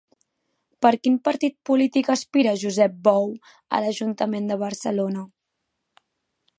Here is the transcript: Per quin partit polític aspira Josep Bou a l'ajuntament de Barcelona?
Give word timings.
Per 0.85 0.91
quin 1.07 1.19
partit 1.27 1.57
polític 1.71 2.09
aspira 2.15 2.55
Josep 2.63 2.97
Bou 3.09 3.29
a 3.79 3.83
l'ajuntament 3.85 4.53
de 4.53 4.61
Barcelona? 4.67 5.29